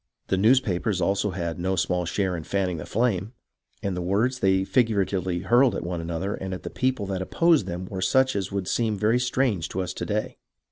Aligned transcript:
The 0.29 0.37
newspapers 0.37 0.99
also 0.99 1.29
had 1.29 1.59
no 1.59 1.75
small 1.75 2.05
share 2.05 2.35
in 2.35 2.43
fanning 2.43 2.77
the 2.77 2.87
flame, 2.87 3.33
and 3.83 3.95
the 3.95 4.01
words 4.01 4.39
they 4.39 4.63
figuratively 4.63 5.41
hurled 5.41 5.75
at 5.75 5.83
one 5.85 6.01
another 6.01 6.33
and 6.33 6.55
at 6.55 6.63
the 6.63 6.71
people 6.71 7.05
that 7.05 7.21
opposed 7.21 7.67
them 7.67 7.85
were 7.85 8.01
such 8.01 8.35
as 8.35 8.51
would 8.51 8.67
seem 8.67 8.97
very 8.97 9.19
strange 9.19 9.69
to 9.69 9.81
us 9.83 9.93
to 9.93 10.05
day. 10.07 10.39